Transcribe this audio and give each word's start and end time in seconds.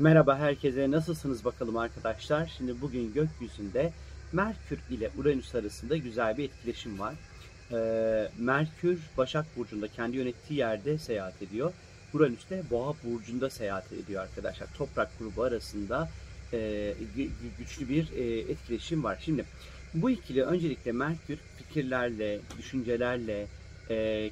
Merhaba 0.00 0.38
herkese 0.38 0.90
nasılsınız 0.90 1.44
bakalım 1.44 1.76
arkadaşlar. 1.76 2.52
Şimdi 2.56 2.80
bugün 2.80 3.12
gökyüzünde 3.12 3.92
Merkür 4.32 4.78
ile 4.90 5.10
Uranüs 5.18 5.54
arasında 5.54 5.96
güzel 5.96 6.38
bir 6.38 6.44
etkileşim 6.44 6.98
var. 6.98 7.14
Ee, 7.72 8.28
Merkür 8.38 9.00
Başak 9.16 9.46
Burcu'nda 9.56 9.88
kendi 9.88 10.16
yönettiği 10.16 10.58
yerde 10.58 10.98
seyahat 10.98 11.42
ediyor. 11.42 11.72
Uranüs 12.14 12.50
de 12.50 12.62
Boğa 12.70 12.94
Burcu'nda 13.04 13.50
seyahat 13.50 13.92
ediyor 13.92 14.22
arkadaşlar. 14.22 14.68
Toprak 14.78 15.18
grubu 15.18 15.42
arasında 15.42 16.08
e, 16.52 16.94
güçlü 17.58 17.88
bir 17.88 18.12
e, 18.12 18.38
etkileşim 18.38 19.04
var. 19.04 19.18
Şimdi 19.20 19.44
bu 19.94 20.10
ikili 20.10 20.42
öncelikle 20.42 20.92
Merkür 20.92 21.38
fikirlerle, 21.58 22.40
düşüncelerle, 22.58 23.46
e, 23.90 24.30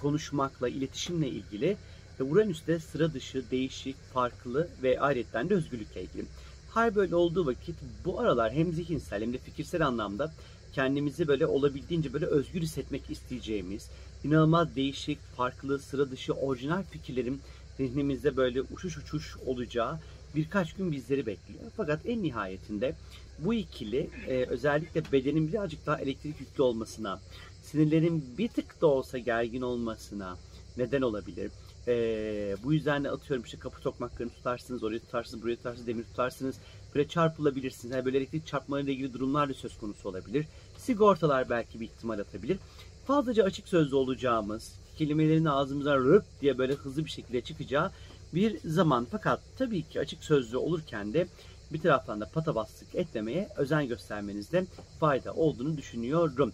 konuşmakla, 0.00 0.68
iletişimle 0.68 1.28
ilgili 1.28 1.76
ve 2.20 2.24
Uranüs 2.24 2.66
de 2.66 2.78
sıra 2.78 3.14
dışı, 3.14 3.50
değişik, 3.50 3.96
farklı 4.12 4.68
ve 4.82 5.00
ayrıca 5.00 5.48
de 5.48 5.54
özgürlükle 5.54 6.02
ilgili. 6.02 6.24
Hal 6.70 6.94
böyle 6.94 7.16
olduğu 7.16 7.46
vakit 7.46 7.76
bu 8.04 8.20
aralar 8.20 8.52
hem 8.52 8.72
zihinsel 8.72 9.22
hem 9.22 9.32
de 9.32 9.38
fikirsel 9.38 9.86
anlamda 9.86 10.32
kendimizi 10.72 11.28
böyle 11.28 11.46
olabildiğince 11.46 12.12
böyle 12.12 12.26
özgür 12.26 12.60
hissetmek 12.60 13.10
isteyeceğimiz, 13.10 13.90
inanılmaz 14.24 14.76
değişik, 14.76 15.18
farklı, 15.36 15.78
sıra 15.78 16.10
dışı, 16.10 16.32
orijinal 16.32 16.82
fikirlerin 16.82 17.40
zihnimizde 17.76 18.36
böyle 18.36 18.62
uçuş 18.62 18.98
uçuş 18.98 19.36
olacağı 19.46 19.98
birkaç 20.36 20.72
gün 20.72 20.92
bizleri 20.92 21.26
bekliyor. 21.26 21.60
Fakat 21.76 22.00
en 22.06 22.22
nihayetinde 22.22 22.94
bu 23.38 23.54
ikili 23.54 24.10
e, 24.28 24.44
özellikle 24.44 25.02
bedenin 25.12 25.48
birazcık 25.48 25.86
daha 25.86 25.98
elektrik 25.98 26.40
yüklü 26.40 26.62
olmasına, 26.62 27.20
sinirlerin 27.62 28.24
bir 28.38 28.48
tık 28.48 28.80
da 28.80 28.86
olsa 28.86 29.18
gergin 29.18 29.62
olmasına 29.62 30.36
neden 30.76 31.02
olabilir. 31.02 31.50
Ee, 31.88 32.56
bu 32.64 32.72
yüzden 32.72 33.04
de 33.04 33.10
atıyorum 33.10 33.44
işte 33.44 33.58
kapı 33.58 33.80
tokmaklarını 33.80 34.32
tutarsınız, 34.32 34.82
oraya 34.82 34.98
tutarsınız, 34.98 35.42
buraya 35.42 35.56
tutarsınız, 35.56 35.86
demir 35.86 36.04
tutarsınız. 36.04 36.56
Böyle 36.94 37.08
çarpılabilirsiniz. 37.08 37.94
Yani 37.94 38.04
böyle 38.04 38.18
elektrik 38.18 38.46
çarpmalarıyla 38.46 38.92
ilgili 38.92 39.12
durumlar 39.12 39.48
da 39.48 39.54
söz 39.54 39.78
konusu 39.78 40.08
olabilir. 40.08 40.46
Sigortalar 40.78 41.50
belki 41.50 41.80
bir 41.80 41.84
ihtimal 41.84 42.18
atabilir. 42.18 42.58
Fazlaca 43.06 43.44
açık 43.44 43.68
sözlü 43.68 43.96
olacağımız, 43.96 44.72
kelimelerin 44.98 45.44
ağzımıza 45.44 45.98
rıp 45.98 46.24
diye 46.40 46.58
böyle 46.58 46.72
hızlı 46.72 47.04
bir 47.04 47.10
şekilde 47.10 47.40
çıkacağı 47.40 47.90
bir 48.34 48.58
zaman. 48.68 49.06
Fakat 49.10 49.40
tabii 49.58 49.82
ki 49.82 50.00
açık 50.00 50.24
sözlü 50.24 50.56
olurken 50.56 51.12
de 51.12 51.26
bir 51.74 51.80
taraftan 51.80 52.20
da 52.20 52.28
patavaslık 52.28 52.94
etmemeye 52.94 53.48
özen 53.56 53.88
göstermenizde 53.88 54.64
fayda 55.00 55.34
olduğunu 55.34 55.76
düşünüyorum. 55.76 56.52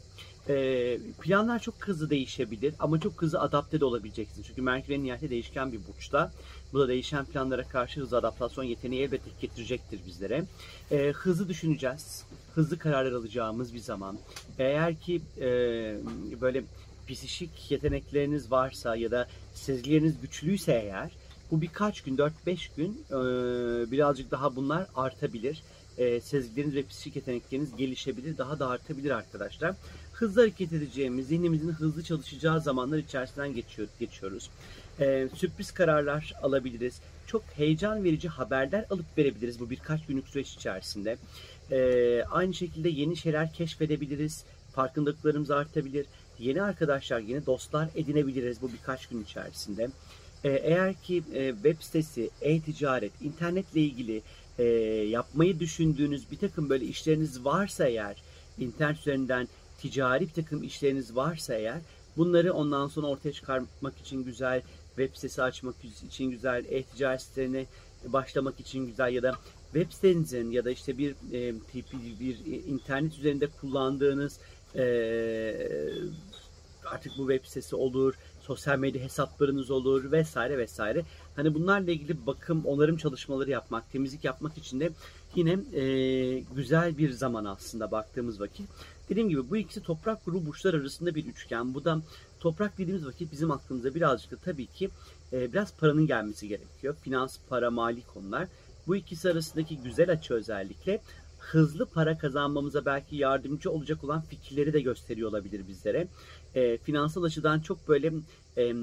Ee, 0.48 0.98
planlar 1.20 1.58
çok 1.58 1.74
hızlı 1.80 2.10
değişebilir 2.10 2.74
ama 2.78 3.00
çok 3.00 3.22
hızlı 3.22 3.40
adapte 3.40 3.80
de 3.80 3.84
olabileceksiniz. 3.84 4.46
Çünkü 4.46 4.62
Merkür 4.62 4.94
en 4.94 5.04
nihayetinde 5.04 5.30
değişken 5.30 5.72
bir 5.72 5.80
burçta. 5.88 6.32
Bu 6.72 6.80
da 6.80 6.88
değişen 6.88 7.24
planlara 7.24 7.62
karşı 7.62 8.00
hızlı 8.00 8.16
adaptasyon 8.16 8.64
yeteneği 8.64 9.02
elbette 9.02 9.30
getirecektir 9.40 10.00
bizlere. 10.06 10.44
Ee, 10.90 11.12
hızlı 11.16 11.48
düşüneceğiz. 11.48 12.24
Hızlı 12.54 12.78
kararlar 12.78 13.12
alacağımız 13.12 13.74
bir 13.74 13.78
zaman. 13.78 14.18
Eğer 14.58 15.00
ki 15.00 15.22
e, 15.40 15.46
böyle 16.40 16.64
psikik 17.08 17.70
yetenekleriniz 17.70 18.50
varsa 18.50 18.96
ya 18.96 19.10
da 19.10 19.28
sezgileriniz 19.54 20.20
güçlüyse 20.20 20.72
eğer 20.72 21.10
bu 21.50 21.60
birkaç 21.60 22.00
gün, 22.00 22.16
4-5 22.16 22.30
gün 22.76 23.04
e, 23.10 23.14
birazcık 23.90 24.30
daha 24.30 24.56
bunlar 24.56 24.86
artabilir. 24.96 25.62
E, 25.98 26.20
sezgileriniz 26.20 26.74
ve 26.74 26.86
psikik 26.86 27.16
yetenekleriniz 27.16 27.76
gelişebilir, 27.76 28.38
daha 28.38 28.58
da 28.58 28.68
artabilir 28.68 29.10
arkadaşlar. 29.10 29.74
Hızlı 30.12 30.40
hareket 30.40 30.72
edeceğimiz, 30.72 31.26
zihnimizin 31.26 31.68
hızlı 31.68 32.02
çalışacağı 32.02 32.60
zamanlar 32.60 32.98
içerisinden 32.98 33.54
geçiyor, 33.54 33.88
geçiyoruz. 34.00 34.50
E, 35.00 35.28
sürpriz 35.34 35.70
kararlar 35.70 36.34
alabiliriz. 36.42 37.00
Çok 37.26 37.42
heyecan 37.42 38.04
verici 38.04 38.28
haberler 38.28 38.84
alıp 38.90 39.18
verebiliriz 39.18 39.60
bu 39.60 39.70
birkaç 39.70 40.06
günlük 40.06 40.28
süreç 40.28 40.54
içerisinde. 40.54 41.16
Aynı 42.30 42.54
şekilde 42.54 42.88
yeni 42.88 43.16
şeyler 43.16 43.52
keşfedebiliriz. 43.52 44.44
Farkındalıklarımız 44.74 45.50
artabilir. 45.50 46.06
Yeni 46.38 46.62
arkadaşlar, 46.62 47.20
yeni 47.20 47.46
dostlar 47.46 47.88
edinebiliriz 47.94 48.62
bu 48.62 48.72
birkaç 48.72 49.06
gün 49.06 49.24
içerisinde. 49.24 49.90
Ee, 50.44 50.48
eğer 50.48 50.94
ki 50.94 51.22
e, 51.34 51.52
web 51.52 51.80
sitesi, 51.80 52.30
e-ticaret, 52.40 53.12
internetle 53.22 53.80
ilgili 53.80 54.22
e, 54.58 54.64
yapmayı 55.08 55.60
düşündüğünüz 55.60 56.30
bir 56.30 56.38
takım 56.38 56.70
böyle 56.70 56.84
işleriniz 56.84 57.44
varsa 57.44 57.86
eğer, 57.86 58.22
internet 58.58 58.98
üzerinden 58.98 59.48
ticari 59.78 60.28
bir 60.28 60.32
takım 60.32 60.62
işleriniz 60.62 61.16
varsa 61.16 61.54
eğer, 61.54 61.80
bunları 62.16 62.52
ondan 62.52 62.88
sonra 62.88 63.06
ortaya 63.06 63.32
çıkarmak 63.32 63.98
için 64.00 64.24
güzel, 64.24 64.62
web 64.96 65.14
sitesi 65.14 65.42
açmak 65.42 65.74
için 65.84 66.30
güzel, 66.30 66.64
e-ticaret 66.68 67.22
sitelerine 67.22 67.66
başlamak 68.06 68.60
için 68.60 68.86
güzel 68.86 69.12
ya 69.12 69.22
da 69.22 69.34
web 69.72 69.92
sitenizin 69.92 70.50
ya 70.50 70.64
da 70.64 70.70
işte 70.70 70.98
bir 70.98 71.10
e, 71.32 71.54
bir 72.20 72.66
internet 72.66 73.18
üzerinde 73.18 73.46
kullandığınız 73.46 74.38
e, 74.76 74.84
artık 76.84 77.12
bu 77.18 77.30
web 77.30 77.46
sitesi 77.46 77.76
olur, 77.76 78.14
sosyal 78.50 78.78
medya 78.78 79.02
hesaplarınız 79.02 79.70
olur 79.70 80.12
vesaire 80.12 80.58
vesaire. 80.58 81.04
Hani 81.36 81.54
bunlarla 81.54 81.90
ilgili 81.90 82.26
bakım, 82.26 82.66
onarım 82.66 82.96
çalışmaları 82.96 83.50
yapmak, 83.50 83.92
temizlik 83.92 84.24
yapmak 84.24 84.58
için 84.58 84.80
de 84.80 84.90
yine 85.34 85.52
e, 85.52 85.84
güzel 86.38 86.98
bir 86.98 87.10
zaman 87.10 87.44
aslında 87.44 87.90
baktığımız 87.90 88.40
vakit. 88.40 88.66
Dediğim 89.08 89.28
gibi 89.28 89.50
bu 89.50 89.56
ikisi 89.56 89.82
toprak 89.82 90.24
grubu 90.24 90.46
burçlar 90.46 90.74
arasında 90.74 91.14
bir 91.14 91.26
üçgen. 91.26 91.74
Bu 91.74 91.84
da 91.84 92.00
toprak 92.40 92.78
dediğimiz 92.78 93.06
vakit 93.06 93.32
bizim 93.32 93.50
aklımıza 93.50 93.94
birazcık 93.94 94.30
da 94.30 94.36
tabii 94.36 94.66
ki 94.66 94.90
e, 95.32 95.52
biraz 95.52 95.76
paranın 95.76 96.06
gelmesi 96.06 96.48
gerekiyor. 96.48 96.96
Finans, 97.02 97.38
para, 97.48 97.70
mali 97.70 98.02
konular. 98.02 98.48
Bu 98.86 98.96
ikisi 98.96 99.30
arasındaki 99.30 99.78
güzel 99.78 100.12
açı 100.12 100.34
özellikle 100.34 101.00
hızlı 101.40 101.86
para 101.86 102.18
kazanmamıza 102.18 102.84
belki 102.84 103.16
yardımcı 103.16 103.70
olacak 103.70 104.04
olan 104.04 104.20
fikirleri 104.20 104.72
de 104.72 104.80
gösteriyor 104.80 105.30
olabilir 105.30 105.68
bizlere. 105.68 106.08
E, 106.54 106.78
finansal 106.78 107.22
açıdan 107.22 107.60
çok 107.60 107.88
böyle 107.88 108.12
e, 108.56 108.74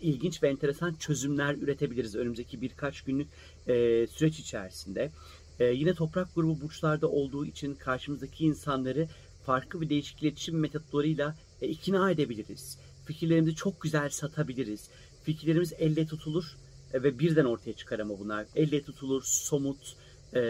ilginç 0.00 0.42
ve 0.42 0.48
enteresan 0.48 0.94
çözümler 0.94 1.54
üretebiliriz 1.54 2.14
önümüzdeki 2.14 2.60
birkaç 2.60 3.02
günlük 3.02 3.28
e, 3.66 4.06
süreç 4.06 4.38
içerisinde. 4.38 5.10
E, 5.58 5.64
yine 5.64 5.94
toprak 5.94 6.34
grubu 6.34 6.60
burçlarda 6.60 7.08
olduğu 7.08 7.46
için 7.46 7.74
karşımızdaki 7.74 8.44
insanları 8.44 9.08
farklı 9.46 9.80
bir 9.80 9.88
değişik 9.88 10.22
iletişim 10.22 10.60
metotlarıyla 10.60 11.36
e, 11.62 11.68
ikna 11.68 12.10
edebiliriz. 12.10 12.78
Fikirlerimizi 13.04 13.54
çok 13.54 13.80
güzel 13.80 14.10
satabiliriz. 14.10 14.88
Fikirlerimiz 15.24 15.72
elle 15.78 16.06
tutulur 16.06 16.56
e, 16.92 17.02
ve 17.02 17.18
birden 17.18 17.44
ortaya 17.44 17.72
çıkar 17.72 17.98
ama 17.98 18.18
bunlar. 18.18 18.46
Elle 18.54 18.82
tutulur, 18.82 19.22
somut, 19.24 19.96
e, 20.34 20.42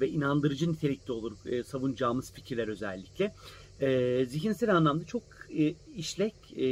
ve 0.00 0.08
inandırıcı 0.08 0.72
nitelikte 0.72 1.12
olur 1.12 1.36
e, 1.46 1.62
savunacağımız 1.62 2.32
fikirler 2.32 2.68
özellikle. 2.68 3.34
E, 3.80 4.24
zihinsel 4.26 4.76
anlamda 4.76 5.04
çok 5.04 5.22
e, 5.58 5.74
işlek 5.96 6.34
e, 6.58 6.68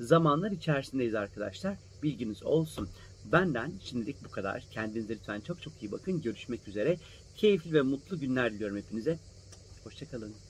zamanlar 0.00 0.50
içerisindeyiz 0.50 1.14
arkadaşlar. 1.14 1.76
Bilginiz 2.02 2.42
olsun. 2.42 2.88
Benden 3.32 3.72
şimdilik 3.80 4.24
bu 4.24 4.30
kadar. 4.30 4.64
Kendinize 4.70 5.14
lütfen 5.14 5.40
çok 5.40 5.62
çok 5.62 5.72
iyi 5.82 5.92
bakın. 5.92 6.22
Görüşmek 6.22 6.68
üzere. 6.68 6.96
Keyifli 7.36 7.72
ve 7.72 7.82
mutlu 7.82 8.20
günler 8.20 8.52
diliyorum 8.52 8.76
hepinize. 8.76 9.18
Hoşçakalın. 9.84 10.47